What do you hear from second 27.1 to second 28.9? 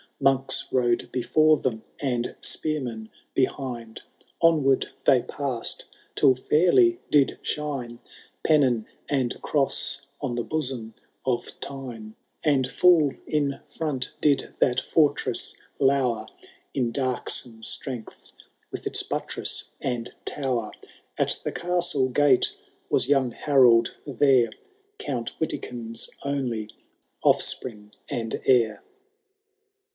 offspring and heir.